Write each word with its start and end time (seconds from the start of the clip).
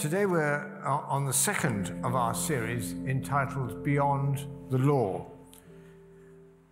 Today 0.00 0.24
we're 0.24 0.80
on 0.86 1.26
the 1.26 1.32
second 1.34 1.90
of 2.02 2.14
our 2.14 2.34
series 2.34 2.92
entitled 3.06 3.84
Beyond 3.84 4.46
the 4.70 4.78
Law. 4.78 5.26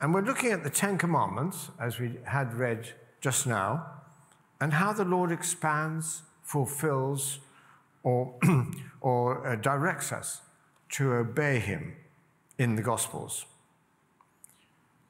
And 0.01 0.15
we're 0.15 0.23
looking 0.23 0.51
at 0.51 0.65
the 0.65 0.71
Ten 0.71 0.97
Commandments, 0.97 1.69
as 1.79 1.99
we 1.99 2.15
had 2.25 2.55
read 2.55 2.89
just 3.21 3.47
now, 3.47 3.85
and 4.59 4.73
how 4.73 4.95
the 4.95 5.05
Lord 5.05 5.31
expands, 5.31 6.23
fulfills, 6.43 7.41
or, 8.03 8.35
or 9.03 9.47
uh, 9.47 9.57
directs 9.57 10.11
us 10.11 10.41
to 10.93 11.13
obey 11.13 11.59
Him 11.59 11.97
in 12.57 12.77
the 12.77 12.83
Gospels. 12.83 13.45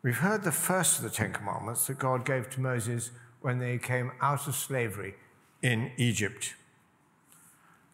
We've 0.00 0.18
heard 0.18 0.44
the 0.44 0.52
first 0.52 0.98
of 0.98 1.02
the 1.02 1.10
Ten 1.10 1.32
Commandments 1.32 1.88
that 1.88 1.98
God 1.98 2.24
gave 2.24 2.48
to 2.50 2.60
Moses 2.60 3.10
when 3.40 3.58
they 3.58 3.78
came 3.78 4.12
out 4.20 4.46
of 4.46 4.54
slavery 4.54 5.16
in 5.60 5.90
Egypt. 5.96 6.54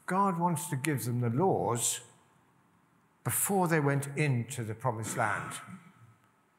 God 0.04 0.38
wants 0.38 0.68
to 0.68 0.76
give 0.76 1.06
them 1.06 1.22
the 1.22 1.30
laws 1.30 2.00
before 3.24 3.68
they 3.68 3.80
went 3.80 4.09
into 4.16 4.64
the 4.64 4.74
promised 4.74 5.16
land 5.16 5.52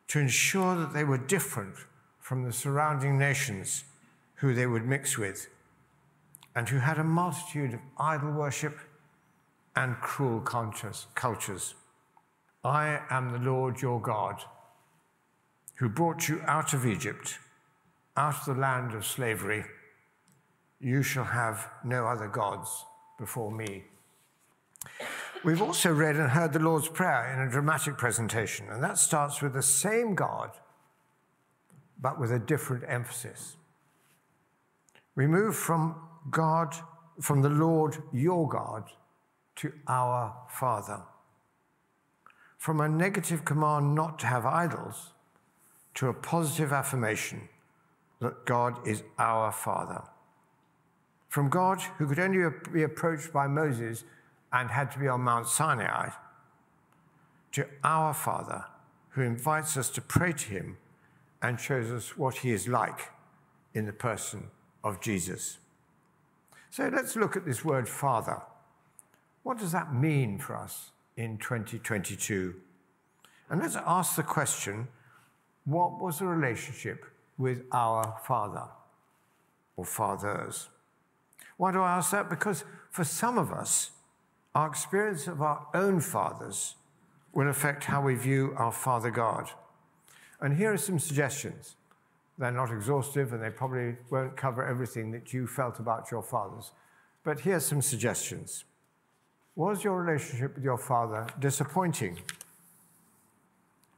to 0.07 0.19
ensure 0.19 0.75
that 0.77 0.93
they 0.93 1.03
were 1.03 1.19
different 1.19 1.75
from 2.19 2.43
the 2.43 2.51
surrounding 2.51 3.19
nations 3.19 3.83
who 4.35 4.55
they 4.55 4.65
would 4.65 4.87
mix 4.87 5.15
with 5.15 5.47
and 6.55 6.69
who 6.69 6.79
had 6.79 6.97
a 6.97 7.03
multitude 7.03 7.75
of 7.75 7.79
idol 7.99 8.31
worship 8.31 8.79
and 9.75 9.95
cruel 9.97 10.39
cultures. 10.39 11.75
I 12.63 13.01
am 13.11 13.29
the 13.29 13.37
Lord 13.37 13.79
your 13.79 14.01
God 14.01 14.43
who 15.75 15.89
brought 15.89 16.27
you 16.27 16.41
out 16.45 16.73
of 16.73 16.85
Egypt, 16.85 17.37
out 18.15 18.35
of 18.39 18.45
the 18.45 18.61
land 18.61 18.93
of 18.93 19.05
slavery. 19.05 19.65
You 20.79 21.01
shall 21.03 21.25
have 21.25 21.69
no 21.83 22.05
other 22.07 22.27
gods 22.27 22.85
before 23.17 23.51
me. 23.51 23.83
We've 25.43 25.61
also 25.61 25.93
read 25.93 26.15
and 26.15 26.29
heard 26.29 26.53
the 26.53 26.59
Lord's 26.59 26.87
Prayer 26.87 27.31
in 27.33 27.47
a 27.47 27.51
dramatic 27.51 27.97
presentation, 27.97 28.67
and 28.69 28.83
that 28.83 28.97
starts 28.97 29.41
with 29.41 29.53
the 29.53 29.61
same 29.61 30.15
God, 30.15 30.51
but 32.01 32.19
with 32.19 32.31
a 32.31 32.39
different 32.39 32.83
emphasis. 32.87 33.57
We 35.15 35.27
move 35.27 35.55
from 35.55 35.95
God, 36.29 36.75
from 37.21 37.41
the 37.41 37.49
Lord 37.49 37.97
your 38.11 38.47
God, 38.47 38.89
to 39.57 39.71
our 39.87 40.35
Father. 40.49 41.01
From 42.57 42.81
a 42.81 42.89
negative 42.89 43.45
command 43.45 43.93
not 43.93 44.19
to 44.19 44.27
have 44.27 44.45
idols 44.45 45.11
to 45.95 46.09
a 46.09 46.13
positive 46.13 46.71
affirmation 46.71 47.49
that 48.19 48.45
God 48.45 48.87
is 48.87 49.03
our 49.17 49.51
Father. 49.51 50.03
From 51.29 51.49
God, 51.49 51.81
who 51.97 52.07
could 52.07 52.19
only 52.19 52.49
be 52.71 52.83
approached 52.83 53.33
by 53.33 53.47
Moses 53.47 54.03
and 54.53 54.69
had 54.69 54.91
to 54.91 54.99
be 54.99 55.07
on 55.07 55.21
Mount 55.21 55.47
Sinai, 55.47 56.09
to 57.53 57.65
our 57.83 58.13
Father, 58.13 58.65
who 59.09 59.21
invites 59.21 59.77
us 59.77 59.89
to 59.89 60.01
pray 60.01 60.33
to 60.33 60.45
him 60.49 60.77
and 61.41 61.59
shows 61.59 61.91
us 61.91 62.17
what 62.17 62.37
he 62.37 62.51
is 62.51 62.67
like 62.67 63.11
in 63.73 63.85
the 63.85 63.93
person 63.93 64.47
of 64.83 65.01
Jesus. 65.01 65.57
So 66.69 66.89
let's 66.93 67.15
look 67.15 67.37
at 67.37 67.45
this 67.45 67.63
word 67.63 67.87
Father. 67.87 68.41
What 69.43 69.59
does 69.59 69.71
that 69.71 69.93
mean 69.93 70.39
for 70.39 70.55
us 70.55 70.91
in 71.15 71.37
2022? 71.37 72.55
And 73.49 73.61
let's 73.61 73.75
ask 73.75 74.15
the 74.15 74.23
question 74.23 74.87
what 75.65 75.99
was 75.99 76.19
the 76.19 76.27
relationship 76.27 77.05
with 77.37 77.63
our 77.71 78.17
Father 78.23 78.67
or 79.75 79.85
fathers? 79.85 80.69
Why 81.57 81.71
do 81.71 81.81
I 81.81 81.97
ask 81.97 82.11
that? 82.11 82.29
Because 82.29 82.63
for 82.89 83.03
some 83.03 83.37
of 83.37 83.51
us, 83.51 83.91
our 84.53 84.67
experience 84.67 85.27
of 85.27 85.41
our 85.41 85.67
own 85.73 85.99
fathers 85.99 86.75
will 87.33 87.49
affect 87.49 87.85
how 87.85 88.01
we 88.01 88.15
view 88.15 88.53
our 88.57 88.71
Father 88.71 89.11
God. 89.11 89.49
And 90.39 90.55
here 90.55 90.71
are 90.73 90.77
some 90.77 90.99
suggestions. 90.99 91.75
They're 92.37 92.51
not 92.51 92.71
exhaustive 92.71 93.33
and 93.33 93.41
they 93.41 93.49
probably 93.49 93.95
won't 94.09 94.35
cover 94.37 94.65
everything 94.65 95.11
that 95.11 95.33
you 95.33 95.47
felt 95.47 95.79
about 95.79 96.11
your 96.11 96.21
fathers. 96.21 96.71
But 97.23 97.41
here 97.41 97.55
are 97.55 97.61
some 97.61 97.81
suggestions. 97.81 98.65
Was 99.55 99.83
your 99.83 100.01
relationship 100.01 100.55
with 100.55 100.63
your 100.63 100.77
father 100.77 101.27
disappointing? 101.39 102.19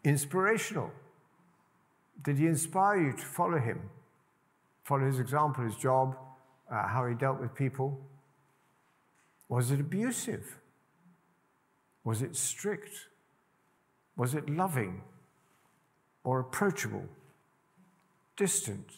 Inspirational? 0.03 0.91
Did 2.23 2.37
he 2.37 2.47
inspire 2.47 2.99
you 2.99 3.11
to 3.13 3.25
follow 3.25 3.59
him? 3.59 3.89
Follow 4.83 5.05
his 5.05 5.19
example, 5.19 5.63
his 5.63 5.75
job, 5.75 6.15
uh, 6.71 6.87
how 6.87 7.05
he 7.05 7.15
dealt 7.15 7.39
with 7.39 7.53
people? 7.53 7.99
Was 9.49 9.71
it 9.71 9.79
abusive? 9.79 10.57
Was 12.03 12.21
it 12.21 12.35
strict? 12.35 13.07
Was 14.15 14.33
it 14.33 14.49
loving 14.49 15.01
or 16.23 16.39
approachable, 16.39 17.05
distant 18.35 18.89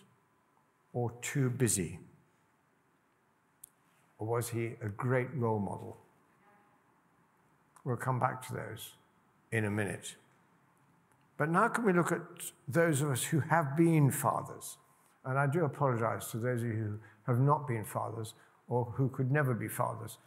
or 0.94 1.12
too 1.22 1.50
busy? 1.50 2.00
Or 4.18 4.28
was 4.28 4.50
he 4.50 4.76
a 4.82 4.90
great 4.90 5.34
role 5.36 5.60
model? 5.60 5.98
We'll 7.84 7.98
come 7.98 8.20
back 8.20 8.46
to 8.48 8.54
those 8.54 8.94
in 9.52 9.66
a 9.66 9.72
minute. 9.72 10.16
But 11.40 11.50
now, 11.50 11.70
can 11.70 11.86
we 11.86 11.94
look 11.94 12.12
at 12.12 12.20
those 12.68 13.02
of 13.02 13.12
us 13.12 13.24
who 13.24 13.40
have 13.40 13.78
been 13.78 14.12
fathers? 14.12 14.78
And 15.24 15.40
I 15.40 15.48
do 15.48 15.64
apologize 15.64 16.28
to 16.32 16.38
those 16.38 16.62
of 16.62 16.68
you 16.68 16.74
who 16.74 17.00
have 17.28 17.40
not 17.40 17.66
been 17.66 17.86
fathers 17.86 18.34
or 18.68 18.84
who 18.98 19.08
could 19.08 19.32
never 19.32 19.54
be 19.54 19.70
fathers 19.70 20.18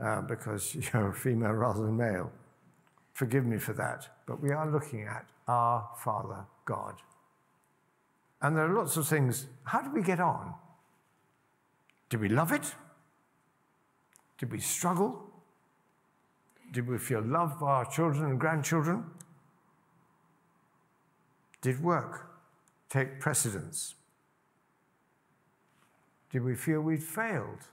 uh, 0.00 0.22
because 0.22 0.74
you're 0.94 1.12
female 1.12 1.52
rather 1.52 1.84
than 1.84 1.98
male. 1.98 2.32
Forgive 3.12 3.44
me 3.44 3.58
for 3.58 3.74
that. 3.74 4.08
But 4.26 4.42
we 4.42 4.50
are 4.50 4.68
looking 4.70 5.02
at 5.02 5.26
our 5.46 5.90
Father 6.02 6.46
God. 6.64 6.94
And 8.40 8.56
there 8.56 8.64
are 8.64 8.74
lots 8.74 8.96
of 8.96 9.06
things. 9.06 9.48
How 9.64 9.82
did 9.82 9.92
we 9.92 10.02
get 10.02 10.20
on? 10.20 10.54
Did 12.08 12.20
we 12.20 12.30
love 12.30 12.50
it? 12.50 12.74
Did 14.38 14.50
we 14.50 14.58
struggle? 14.58 15.22
Did 16.72 16.88
we 16.88 16.96
feel 16.96 17.20
loved 17.20 17.60
by 17.60 17.66
our 17.66 17.84
children 17.84 18.24
and 18.24 18.40
grandchildren? 18.40 19.04
Did 21.62 21.82
work 21.82 22.28
take 22.90 23.20
precedence? 23.20 23.94
Did 26.30 26.44
we 26.44 26.54
feel 26.54 26.80
we'd 26.80 27.02
failed? 27.02 27.68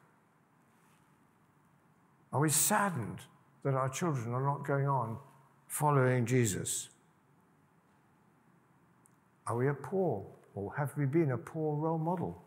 Are 2.31 2.39
we 2.39 2.49
saddened 2.49 3.19
that 3.63 3.73
our 3.73 3.89
children 3.89 4.33
are 4.33 4.43
not 4.43 4.65
going 4.65 4.87
on 4.87 5.17
following 5.67 6.25
Jesus? 6.25 6.89
Are 9.47 9.57
we 9.57 9.67
a 9.67 9.73
poor, 9.73 10.23
or 10.53 10.73
have 10.75 10.95
we 10.95 11.05
been 11.05 11.31
a 11.31 11.37
poor 11.37 11.75
role 11.75 11.97
model? 11.97 12.43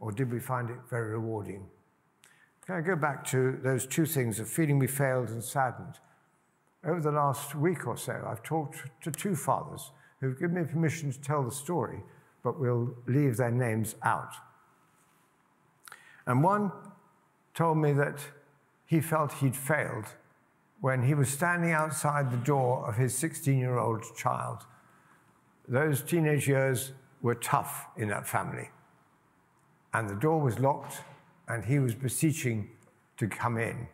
Or 0.00 0.10
did 0.10 0.32
we 0.32 0.40
find 0.40 0.70
it 0.70 0.78
very 0.88 1.10
rewarding? 1.10 1.66
Can 2.64 2.76
I 2.76 2.80
go 2.80 2.96
back 2.96 3.24
to 3.26 3.58
those 3.62 3.86
two 3.86 4.06
things 4.06 4.40
of 4.40 4.48
feeling 4.48 4.78
we 4.78 4.86
failed 4.86 5.28
and 5.28 5.44
saddened? 5.44 5.98
Over 6.84 7.00
the 7.00 7.12
last 7.12 7.54
week 7.54 7.86
or 7.86 7.96
so, 7.96 8.24
I've 8.26 8.42
talked 8.42 8.82
to 9.02 9.10
two 9.10 9.36
fathers 9.36 9.92
who've 10.20 10.38
given 10.38 10.56
me 10.56 10.64
permission 10.64 11.12
to 11.12 11.20
tell 11.20 11.42
the 11.42 11.50
story, 11.50 12.02
but 12.42 12.58
we'll 12.58 12.94
leave 13.06 13.36
their 13.36 13.50
names 13.50 13.94
out. 14.02 14.34
And 16.26 16.42
one 16.42 16.72
told 17.54 17.78
me 17.78 17.92
that 17.92 18.18
he 18.86 19.00
felt 19.00 19.32
he'd 19.34 19.56
failed 19.56 20.06
when 20.80 21.02
he 21.02 21.14
was 21.14 21.28
standing 21.28 21.70
outside 21.70 22.30
the 22.30 22.36
door 22.36 22.86
of 22.88 22.96
his 22.96 23.16
16 23.16 23.58
year 23.58 23.78
old 23.78 24.04
child. 24.16 24.66
Those 25.68 26.02
teenage 26.02 26.48
years 26.48 26.92
were 27.22 27.36
tough 27.36 27.86
in 27.96 28.08
that 28.08 28.26
family. 28.26 28.70
And 29.94 30.08
the 30.08 30.16
door 30.16 30.40
was 30.40 30.58
locked, 30.58 31.02
and 31.46 31.64
he 31.64 31.78
was 31.78 31.94
beseeching 31.94 32.70
to 33.18 33.28
come 33.28 33.58
in. 33.58 33.86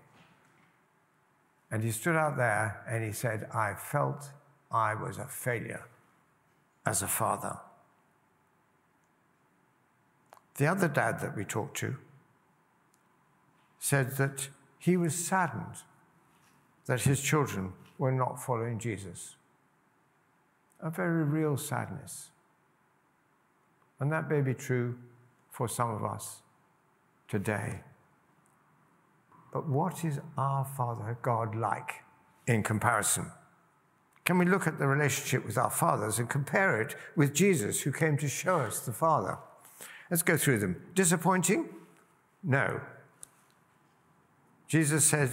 And 1.71 1.83
he 1.83 1.91
stood 1.91 2.17
out 2.17 2.37
there 2.37 2.83
and 2.89 3.05
he 3.05 3.13
said, 3.13 3.49
I 3.55 3.75
felt 3.75 4.31
I 4.71 4.95
was 4.95 5.19
a 5.19 5.27
failure 5.27 5.85
as 6.87 7.03
a 7.03 7.07
father. 7.07 7.59
The 10.57 10.67
other 10.67 10.89
dad 10.89 11.21
that 11.21 11.37
we 11.37 11.45
talked 11.45 11.77
to 11.79 11.97
said 13.79 14.17
that 14.17 14.49
he 14.79 14.97
was 14.97 15.15
saddened 15.15 15.83
that 16.87 17.03
his 17.03 17.21
children 17.21 17.73
were 17.99 18.11
not 18.11 18.43
following 18.43 18.79
Jesus. 18.79 19.37
A 20.81 20.91
very 20.91 21.23
real 21.23 21.57
sadness. 21.57 22.31
And 24.01 24.11
that 24.11 24.31
may 24.31 24.41
be 24.41 24.55
true 24.55 24.97
for 25.51 25.69
some 25.69 25.91
of 25.91 26.05
us 26.05 26.43
today. 27.29 27.81
But 29.53 29.69
what 29.69 30.05
is 30.05 30.21
our 30.37 30.65
Father 30.65 31.19
God 31.23 31.55
like 31.55 32.05
in 32.47 32.63
comparison? 32.63 33.31
Can 34.25 34.37
we 34.37 34.45
look 34.45 34.67
at 34.67 34.79
the 34.79 34.87
relationship 34.87 35.47
with 35.47 35.57
our 35.57 35.71
fathers 35.71 36.19
and 36.19 36.29
compare 36.29 36.83
it 36.83 36.95
with 37.17 37.33
Jesus, 37.33 37.81
who 37.81 37.93
came 37.93 38.19
to 38.19 38.29
show 38.29 38.59
us 38.59 38.81
the 38.81 38.93
Father? 38.93 39.39
Let's 40.11 40.23
go 40.23 40.37
through 40.37 40.59
them. 40.59 40.83
Disappointing? 40.95 41.71
No. 42.43 42.81
Jesus 44.67 45.05
said, 45.07 45.31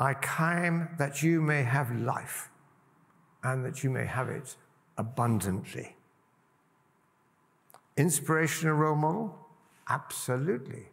I 0.00 0.14
came 0.14 0.88
that 0.98 1.22
you 1.22 1.40
may 1.40 1.62
have 1.62 1.94
life 1.94 2.48
and 3.42 3.64
that 3.64 3.84
you 3.84 3.90
may 3.90 4.04
have 4.04 4.28
it 4.28 4.56
abundantly. 4.96 5.96
Inspirational 7.96 8.74
role 8.74 8.96
model? 8.96 9.38
Absolutely. 9.88 10.86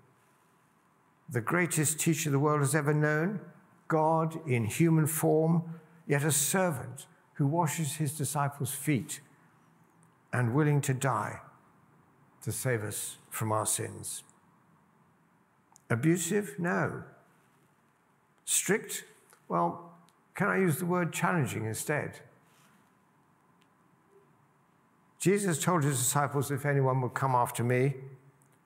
The 1.30 1.42
greatest 1.42 2.00
teacher 2.00 2.30
the 2.30 2.40
world 2.40 2.62
has 2.62 2.76
ever 2.76 2.94
known, 2.94 3.40
God 3.88 4.40
in 4.48 4.66
human 4.66 5.08
form, 5.08 5.64
yet 6.08 6.24
a 6.24 6.32
servant 6.32 7.08
who 7.34 7.48
washes 7.48 7.96
his 7.96 8.18
disciples' 8.18 8.74
feet 8.74 9.20
and 10.32 10.54
willing 10.54 10.82
to 10.82 10.94
die 10.94 11.40
to 12.44 12.52
save 12.52 12.84
us 12.84 13.18
from 13.30 13.52
our 13.52 13.66
sins. 13.66 14.24
Abusive? 15.90 16.56
No. 16.60 17.04
Strict? 18.46 19.04
Well, 19.48 19.92
can 20.36 20.48
I 20.48 20.58
use 20.58 20.78
the 20.78 20.86
word 20.86 21.14
challenging 21.14 21.66
instead? 21.66 22.20
Jesus 25.20 25.64
told 25.64 25.84
his 25.84 25.98
disciples, 25.98 26.52
If 26.52 26.66
anyone 26.66 27.02
would 27.02 27.14
come 27.14 27.34
after 27.34 27.64
me, 27.64 27.96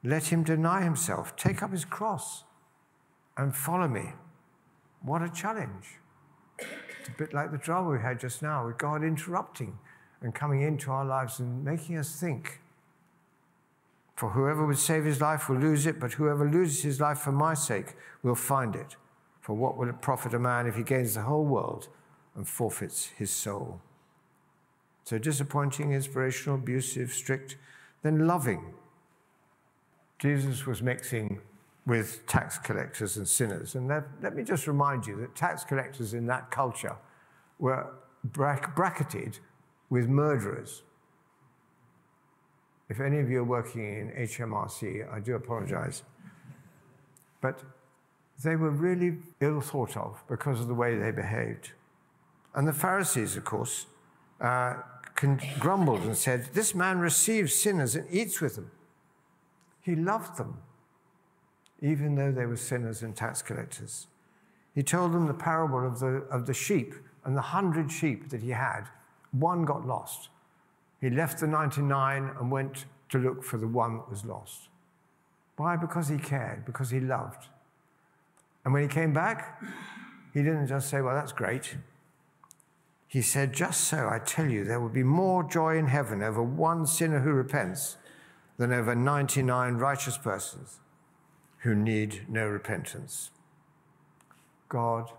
let 0.03 0.25
him 0.25 0.43
deny 0.43 0.81
himself, 0.81 1.35
take 1.35 1.63
up 1.63 1.71
his 1.71 1.85
cross, 1.85 2.43
and 3.39 3.55
follow 3.55 3.87
me. 3.87 4.11
What 5.01 5.21
a 5.21 5.29
challenge. 5.29 5.97
It's 6.57 7.07
a 7.07 7.17
bit 7.17 7.33
like 7.33 7.51
the 7.51 7.57
drama 7.57 7.91
we 7.91 7.99
had 7.99 8.19
just 8.19 8.41
now 8.41 8.67
with 8.67 8.77
God 8.77 9.01
interrupting 9.01 9.79
and 10.21 10.35
coming 10.35 10.61
into 10.61 10.91
our 10.91 11.05
lives 11.05 11.39
and 11.39 11.63
making 11.63 11.97
us 11.97 12.19
think. 12.19 12.59
For 14.17 14.31
whoever 14.31 14.65
would 14.67 14.77
save 14.77 15.05
his 15.05 15.21
life 15.21 15.47
will 15.47 15.55
lose 15.55 15.85
it, 15.85 16.01
but 16.01 16.11
whoever 16.13 16.49
loses 16.49 16.83
his 16.83 16.99
life 16.99 17.19
for 17.19 17.31
my 17.31 17.53
sake 17.53 17.95
will 18.21 18.35
find 18.35 18.75
it. 18.75 18.97
For 19.39 19.53
what 19.53 19.77
will 19.77 19.87
it 19.87 20.01
profit 20.01 20.33
a 20.33 20.39
man 20.39 20.67
if 20.67 20.75
he 20.75 20.83
gains 20.83 21.13
the 21.13 21.21
whole 21.21 21.45
world 21.45 21.87
and 22.35 22.45
forfeits 22.45 23.05
his 23.05 23.31
soul? 23.31 23.79
So 25.05 25.17
disappointing, 25.17 25.93
inspirational, 25.93 26.57
abusive, 26.57 27.13
strict, 27.13 27.55
then 28.03 28.27
loving. 28.27 28.73
Jesus 30.19 30.65
was 30.65 30.81
mixing 30.81 31.39
with 31.89 32.23
tax 32.27 32.59
collectors 32.59 33.17
and 33.17 33.27
sinners. 33.27 33.73
And 33.73 33.87
let, 33.87 34.35
me 34.35 34.43
just 34.43 34.67
remind 34.67 35.07
you 35.07 35.15
that 35.21 35.35
tax 35.35 35.63
collectors 35.63 36.13
in 36.13 36.27
that 36.27 36.51
culture 36.51 36.95
were 37.57 37.87
bracketed 38.23 39.39
with 39.89 40.07
murderers. 40.07 40.83
If 42.89 42.99
any 42.99 43.17
of 43.17 43.29
you 43.29 43.39
are 43.39 43.43
working 43.43 43.81
in 43.81 44.11
HMRC, 44.11 45.11
I 45.11 45.19
do 45.19 45.35
apologize. 45.35 46.03
But 47.41 47.63
they 48.43 48.55
were 48.55 48.69
really 48.69 49.17
ill 49.41 49.59
thought 49.59 49.97
of 49.97 50.23
because 50.29 50.61
of 50.61 50.67
the 50.67 50.75
way 50.75 50.95
they 50.95 51.11
behaved. 51.11 51.71
And 52.53 52.67
the 52.67 52.73
Pharisees, 52.73 53.35
of 53.35 53.45
course, 53.45 53.87
uh, 54.39 54.75
grumbled 55.59 56.01
and 56.01 56.15
said, 56.15 56.49
This 56.53 56.75
man 56.75 56.99
receives 56.99 57.55
sinners 57.55 57.95
and 57.95 58.07
eats 58.11 58.41
with 58.41 58.55
them. 58.55 58.69
He 59.81 59.95
loved 59.95 60.37
them, 60.37 60.61
even 61.81 62.15
though 62.15 62.31
they 62.31 62.45
were 62.45 62.57
sinners 62.57 63.01
and 63.03 63.15
tax 63.15 63.41
collectors. 63.41 64.07
He 64.75 64.83
told 64.83 65.13
them 65.13 65.27
the 65.27 65.33
parable 65.33 65.85
of 65.85 65.99
the, 65.99 66.23
of 66.31 66.45
the 66.45 66.53
sheep 66.53 66.93
and 67.25 67.35
the 67.35 67.41
hundred 67.41 67.91
sheep 67.91 68.29
that 68.29 68.41
he 68.41 68.51
had. 68.51 68.83
One 69.31 69.65
got 69.65 69.85
lost. 69.85 70.29
He 71.01 71.09
left 71.09 71.39
the 71.39 71.47
99 71.47 72.31
and 72.39 72.51
went 72.51 72.85
to 73.09 73.17
look 73.17 73.43
for 73.43 73.57
the 73.57 73.67
one 73.67 73.97
that 73.97 74.09
was 74.09 74.25
lost. 74.25 74.69
Why? 75.57 75.75
Because 75.75 76.07
he 76.07 76.17
cared, 76.17 76.65
because 76.65 76.89
he 76.89 76.99
loved. 76.99 77.47
And 78.63 78.73
when 78.73 78.83
he 78.83 78.89
came 78.89 79.13
back, 79.13 79.61
he 80.33 80.41
didn't 80.41 80.67
just 80.67 80.89
say, 80.89 81.01
Well, 81.01 81.15
that's 81.15 81.31
great. 81.31 81.77
He 83.07 83.21
said, 83.21 83.53
Just 83.53 83.81
so, 83.81 84.07
I 84.09 84.19
tell 84.19 84.47
you, 84.47 84.63
there 84.63 84.79
will 84.79 84.89
be 84.89 85.03
more 85.03 85.43
joy 85.43 85.77
in 85.77 85.87
heaven 85.87 86.21
over 86.21 86.43
one 86.43 86.85
sinner 86.85 87.19
who 87.19 87.31
repents 87.31 87.97
than 88.57 88.71
over 88.71 88.93
99 88.93 89.75
righteous 89.75 90.17
persons 90.17 90.79
who 91.59 91.75
need 91.75 92.25
no 92.29 92.47
repentance. 92.47 93.31
God 94.67 95.11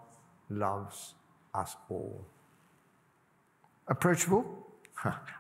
loves 0.49 1.15
us 1.55 1.77
all. 1.89 2.25
Approachable? 3.89 4.67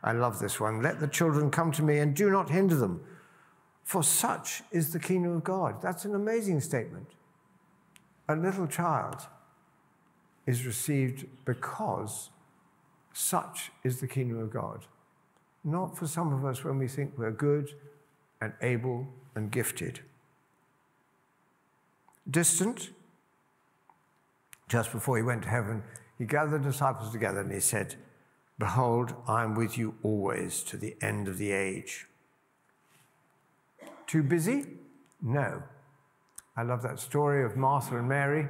I 0.02 0.12
love 0.12 0.38
this 0.38 0.58
one. 0.58 0.82
Let 0.82 1.00
the 1.00 1.08
children 1.08 1.50
come 1.50 1.70
to 1.72 1.82
me 1.82 1.98
and 1.98 2.14
do 2.14 2.30
not 2.30 2.50
hinder 2.50 2.76
them, 2.76 3.02
for 3.84 4.02
such 4.02 4.62
is 4.70 4.92
the 4.92 4.98
kingdom 4.98 5.36
of 5.36 5.44
God. 5.44 5.80
That's 5.82 6.04
an 6.04 6.14
amazing 6.14 6.60
statement. 6.60 7.06
A 8.28 8.36
little 8.36 8.66
child 8.66 9.26
is 10.46 10.66
received 10.66 11.26
because 11.44 12.30
such 13.12 13.70
is 13.84 14.00
the 14.00 14.06
kingdom 14.06 14.38
of 14.38 14.50
God. 14.52 14.86
Not 15.64 15.96
for 15.96 16.06
some 16.06 16.32
of 16.32 16.44
us 16.44 16.64
when 16.64 16.78
we 16.78 16.88
think 16.88 17.12
we're 17.16 17.30
good 17.30 17.74
and 18.40 18.52
able 18.62 19.06
and 19.34 19.50
gifted. 19.50 20.00
Distant, 22.28 22.90
just 24.68 24.92
before 24.92 25.16
he 25.16 25.22
went 25.22 25.42
to 25.42 25.48
heaven, 25.48 25.82
he 26.18 26.24
gathered 26.24 26.62
the 26.62 26.70
disciples 26.70 27.12
together 27.12 27.40
and 27.40 27.52
he 27.52 27.60
said, 27.60 27.96
Behold, 28.58 29.14
I 29.26 29.42
am 29.42 29.54
with 29.54 29.78
you 29.78 29.94
always 30.02 30.62
to 30.64 30.76
the 30.76 30.96
end 31.00 31.28
of 31.28 31.38
the 31.38 31.50
age. 31.52 32.06
Too 34.06 34.22
busy? 34.22 34.66
No. 35.22 35.62
I 36.56 36.62
love 36.62 36.82
that 36.82 37.00
story 37.00 37.44
of 37.44 37.56
Martha 37.56 37.96
and 37.96 38.08
Mary. 38.08 38.48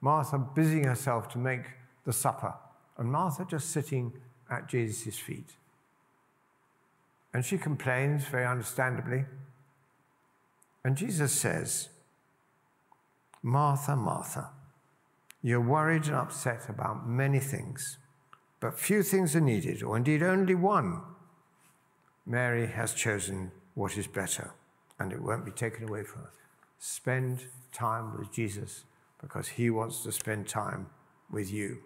Martha 0.00 0.38
busying 0.38 0.84
herself 0.84 1.28
to 1.30 1.38
make 1.38 1.64
the 2.04 2.12
supper 2.12 2.54
and 2.96 3.10
Martha 3.10 3.44
just 3.48 3.70
sitting 3.70 4.12
at 4.50 4.68
Jesus' 4.68 5.18
feet. 5.18 5.50
And 7.34 7.44
she 7.44 7.58
complains 7.58 8.24
very 8.24 8.46
understandably. 8.46 9.24
And 10.84 10.96
Jesus 10.96 11.32
says, 11.32 11.88
Martha, 13.42 13.96
Martha, 13.96 14.50
you're 15.42 15.60
worried 15.60 16.06
and 16.06 16.14
upset 16.14 16.68
about 16.68 17.08
many 17.08 17.40
things, 17.40 17.98
but 18.60 18.78
few 18.78 19.02
things 19.02 19.34
are 19.34 19.40
needed, 19.40 19.82
or 19.82 19.96
indeed 19.96 20.22
only 20.22 20.54
one. 20.54 21.00
Mary 22.24 22.68
has 22.68 22.94
chosen 22.94 23.50
what 23.74 23.98
is 23.98 24.06
better, 24.06 24.52
and 25.00 25.12
it 25.12 25.20
won't 25.20 25.44
be 25.44 25.50
taken 25.50 25.88
away 25.88 26.04
from 26.04 26.22
her. 26.22 26.30
Spend 26.78 27.46
time 27.72 28.16
with 28.16 28.32
Jesus 28.32 28.84
because 29.20 29.48
he 29.48 29.70
wants 29.70 30.02
to 30.04 30.12
spend 30.12 30.46
time 30.46 30.86
with 31.30 31.52
you. 31.52 31.78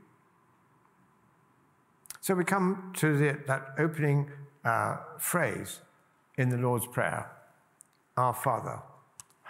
So 2.20 2.34
we 2.34 2.44
come 2.44 2.92
to 2.96 3.16
the, 3.16 3.38
that 3.46 3.74
opening 3.78 4.30
uh, 4.64 4.96
phrase 5.18 5.80
in 6.36 6.50
the 6.50 6.56
Lord's 6.56 6.86
Prayer 6.86 7.30
Our 8.16 8.34
Father, 8.34 8.80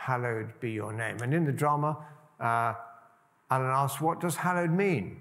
hallowed 0.06 0.52
be 0.60 0.70
your 0.70 0.92
name. 0.92 1.16
And 1.20 1.34
in 1.34 1.44
the 1.44 1.52
drama, 1.52 1.98
uh, 2.38 2.74
Alan 3.50 3.70
asked, 3.70 4.00
What 4.00 4.20
does 4.20 4.36
hallowed 4.36 4.70
mean? 4.70 5.20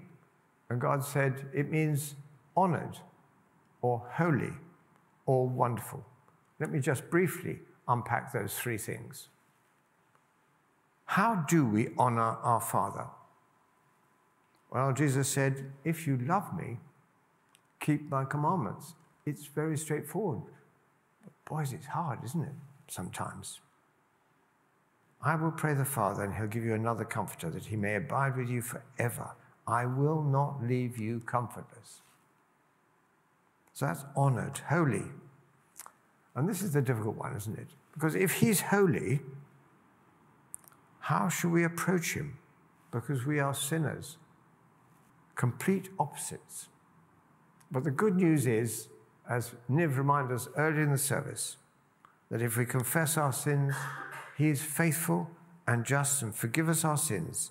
And 0.70 0.80
God 0.80 1.04
said, 1.04 1.46
It 1.52 1.70
means 1.70 2.14
honored 2.56 2.98
or 3.82 4.02
holy 4.12 4.52
or 5.26 5.48
wonderful. 5.48 6.04
Let 6.60 6.70
me 6.70 6.78
just 6.78 7.10
briefly 7.10 7.58
unpack 7.88 8.32
those 8.32 8.54
three 8.54 8.78
things. 8.78 9.28
How 11.06 11.44
do 11.48 11.66
we 11.66 11.88
honor 11.98 12.36
our 12.42 12.60
Father? 12.60 13.06
Well, 14.70 14.92
Jesus 14.92 15.28
said, 15.28 15.72
If 15.84 16.06
you 16.06 16.16
love 16.16 16.56
me, 16.56 16.78
keep 17.80 18.08
my 18.08 18.24
commandments. 18.24 18.94
It's 19.24 19.46
very 19.46 19.76
straightforward. 19.76 20.42
But 21.24 21.32
boys, 21.44 21.72
it's 21.72 21.86
hard, 21.86 22.20
isn't 22.24 22.42
it? 22.42 22.54
Sometimes. 22.86 23.60
I 25.26 25.34
will 25.34 25.50
pray 25.50 25.74
the 25.74 25.84
Father, 25.84 26.22
and 26.22 26.32
he'll 26.32 26.46
give 26.46 26.64
you 26.64 26.74
another 26.74 27.04
comforter 27.04 27.50
that 27.50 27.66
he 27.66 27.74
may 27.74 27.96
abide 27.96 28.36
with 28.36 28.48
you 28.48 28.62
forever. 28.62 29.32
I 29.66 29.84
will 29.84 30.22
not 30.22 30.62
leave 30.62 30.98
you 30.98 31.18
comfortless. 31.18 32.02
So 33.72 33.86
that's 33.86 34.04
honored, 34.14 34.58
holy. 34.68 35.02
And 36.36 36.48
this 36.48 36.62
is 36.62 36.72
the 36.74 36.80
difficult 36.80 37.16
one, 37.16 37.34
isn't 37.34 37.58
it? 37.58 37.66
Because 37.92 38.14
if 38.14 38.34
he's 38.34 38.60
holy, 38.60 39.18
how 41.00 41.28
should 41.28 41.50
we 41.50 41.64
approach 41.64 42.14
him? 42.14 42.38
Because 42.92 43.26
we 43.26 43.40
are 43.40 43.52
sinners, 43.52 44.18
complete 45.34 45.88
opposites. 45.98 46.68
But 47.72 47.82
the 47.82 47.90
good 47.90 48.14
news 48.14 48.46
is, 48.46 48.86
as 49.28 49.56
Niv 49.68 49.96
reminded 49.96 50.36
us 50.36 50.48
earlier 50.56 50.82
in 50.82 50.92
the 50.92 50.98
service, 50.98 51.56
that 52.30 52.42
if 52.42 52.56
we 52.56 52.64
confess 52.64 53.16
our 53.16 53.32
sins, 53.32 53.74
he 54.36 54.48
is 54.48 54.62
faithful 54.62 55.30
and 55.66 55.84
just 55.84 56.22
and 56.22 56.34
forgive 56.34 56.68
us 56.68 56.84
our 56.84 56.96
sins 56.96 57.50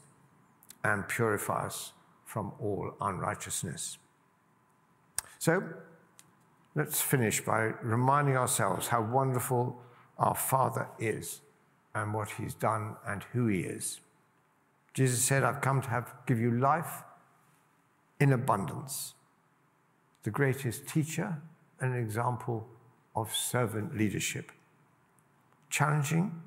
and 0.83 1.07
purify 1.07 1.65
us 1.65 1.93
from 2.25 2.51
all 2.59 2.93
unrighteousness. 3.01 3.97
So 5.39 5.63
let's 6.75 7.01
finish 7.01 7.43
by 7.43 7.73
reminding 7.81 8.37
ourselves 8.37 8.87
how 8.87 9.01
wonderful 9.01 9.81
our 10.17 10.35
Father 10.35 10.87
is 10.99 11.41
and 11.93 12.13
what 12.13 12.31
he's 12.31 12.53
done 12.53 12.95
and 13.07 13.23
who 13.33 13.47
he 13.47 13.61
is. 13.61 14.01
Jesus 14.93 15.21
said, 15.21 15.43
I've 15.43 15.61
come 15.61 15.81
to 15.81 15.89
have, 15.89 16.13
give 16.25 16.39
you 16.39 16.51
life 16.51 17.03
in 18.19 18.31
abundance. 18.31 19.13
The 20.23 20.31
greatest 20.31 20.87
teacher 20.87 21.41
and 21.79 21.93
an 21.93 21.99
example 21.99 22.67
of 23.15 23.33
servant 23.33 23.97
leadership. 23.97 24.51
Challenging, 25.69 26.41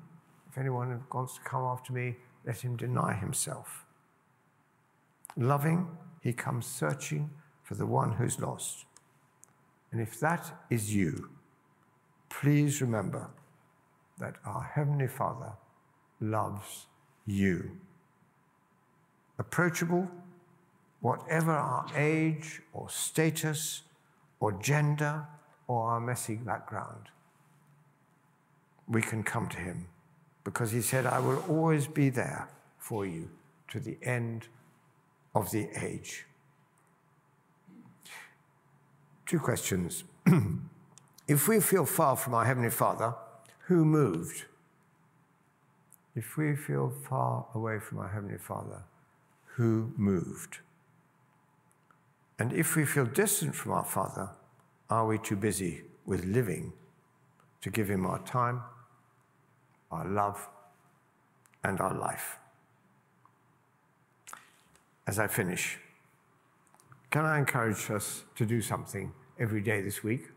if 0.49 0.57
anyone 0.57 1.03
wants 1.13 1.35
to 1.35 1.41
come 1.41 1.63
after 1.63 1.93
me, 1.93 2.15
let 2.45 2.61
him 2.61 2.75
deny 2.75 3.13
himself. 3.13 3.85
Loving, 5.37 5.87
he 6.21 6.33
comes 6.33 6.65
searching 6.65 7.29
for 7.63 7.75
the 7.75 7.85
one 7.85 8.13
who's 8.13 8.39
lost. 8.39 8.85
And 9.91 10.01
if 10.01 10.19
that 10.19 10.51
is 10.69 10.93
you, 10.93 11.29
please 12.29 12.81
remember 12.81 13.29
that 14.17 14.35
our 14.45 14.63
Heavenly 14.63 15.07
Father 15.07 15.53
loves 16.19 16.87
you. 17.25 17.77
Approachable, 19.37 20.09
whatever 20.99 21.51
our 21.51 21.85
age 21.95 22.61
or 22.73 22.89
status 22.89 23.83
or 24.39 24.51
gender 24.53 25.25
or 25.67 25.91
our 25.91 25.99
messy 25.99 26.35
background, 26.35 27.09
we 28.87 29.01
can 29.01 29.23
come 29.23 29.47
to 29.47 29.57
Him 29.57 29.87
because 30.49 30.71
He 30.71 30.81
said, 30.81 31.05
I 31.05 31.19
will 31.19 31.43
always 31.47 31.85
be 31.85 32.09
there 32.09 32.49
for 32.79 33.05
you 33.05 33.29
to 33.67 33.79
the 33.79 33.99
end 34.01 34.47
of 35.35 35.51
the 35.51 35.69
age. 35.79 36.25
Two 39.27 39.37
questions. 39.37 40.05
if 41.27 41.47
we 41.47 41.59
feel 41.59 41.85
far 41.85 42.15
from 42.15 42.33
our 42.33 42.45
Heavenly 42.45 42.71
Father, 42.71 43.13
who 43.67 43.85
moved? 43.85 44.45
If 46.15 46.35
we 46.35 46.55
feel 46.55 46.89
far 46.89 47.45
away 47.53 47.77
from 47.77 47.99
our 47.99 48.07
Heavenly 48.09 48.39
Father, 48.39 48.81
who 49.53 49.93
moved? 49.97 50.57
And 52.39 52.53
if 52.53 52.75
we 52.75 52.85
feel 52.85 53.05
distant 53.05 53.53
from 53.53 53.73
our 53.73 53.85
Father, 53.85 54.31
are 54.89 55.05
we 55.05 55.19
too 55.19 55.35
busy 55.35 55.83
with 56.07 56.25
living 56.25 56.73
to 57.61 57.69
give 57.69 57.87
Him 57.87 58.07
our 58.07 58.17
time, 58.23 58.63
our 59.91 60.07
love, 60.07 60.47
and 61.63 61.79
our 61.79 61.93
life? 61.93 62.37
As 65.07 65.19
I 65.19 65.27
finish, 65.27 65.77
can 67.09 67.25
I 67.25 67.39
encourage 67.39 67.89
us 67.89 68.23
to 68.35 68.45
do 68.45 68.61
something 68.61 69.11
every 69.39 69.61
day 69.61 69.81
this 69.81 70.03
week? 70.03 70.29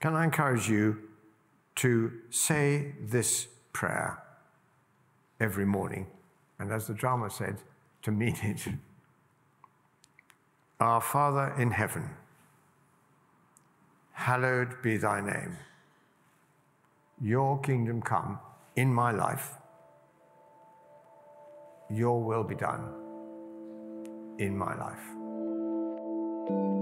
Can 0.00 0.14
I 0.14 0.24
encourage 0.24 0.68
you 0.68 0.98
to 1.76 2.12
say 2.30 2.94
this 3.00 3.48
prayer 3.72 4.22
every 5.38 5.66
morning? 5.66 6.06
And 6.58 6.72
as 6.72 6.86
the 6.86 6.94
drama 6.94 7.28
said, 7.28 7.58
to 8.02 8.10
mean 8.10 8.36
it. 8.42 8.68
Our 10.78 11.00
Father 11.00 11.54
in 11.58 11.72
heaven, 11.72 12.10
hallowed 14.12 14.80
be 14.82 14.96
thy 14.96 15.20
name. 15.20 15.56
Your 17.20 17.58
kingdom 17.60 18.02
come 18.02 18.38
in 18.76 18.92
my 18.92 19.10
life. 19.10 19.54
Your 21.88 22.22
will 22.22 22.44
be 22.44 22.54
done 22.54 22.92
in 24.38 24.56
my 24.56 24.76
life. 24.76 26.75